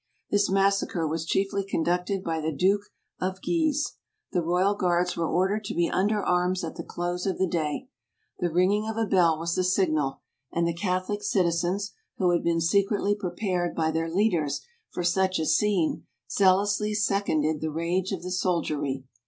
This 0.31 0.49
massacre 0.49 1.07
was 1.07 1.27
chiefly 1.27 1.63
conducted 1.63 2.23
by 2.23 2.41
the 2.41 2.51
duke 2.51 2.85
of 3.19 3.39
Guise. 3.43 3.97
The 4.31 4.41
royal 4.41 4.73
guards 4.73 5.15
were 5.15 5.29
ordered 5.29 5.63
to 5.65 5.75
be 5.75 5.91
under 5.91 6.23
arms 6.25 6.63
at 6.63 6.73
the 6.75 6.83
close 6.83 7.27
of 7.27 7.37
the 7.37 7.45
day. 7.45 7.87
The 8.39 8.49
ringing 8.49 8.89
of 8.89 8.97
a 8.97 9.05
bell 9.05 9.37
was 9.37 9.53
the 9.53 9.63
signal; 9.63 10.23
PRANCE. 10.53 10.57
87 10.57 10.57
and 10.57 10.67
the 10.67 10.81
catholic 10.81 11.21
citizens, 11.21 11.91
who 12.17 12.31
had 12.31 12.43
been 12.43 12.61
secretly 12.61 13.13
prepared 13.13 13.75
by 13.75 13.91
their 13.91 14.09
leaders 14.09 14.61
for 14.89 15.03
such 15.03 15.37
a 15.37 15.45
scene, 15.45 16.07
zea¬ 16.27 16.59
lously 16.65 16.95
seconded 16.95 17.61
the 17.61 17.69
rage 17.69 18.11
of 18.11 18.23
the 18.23 18.31
soldiery. 18.31 19.03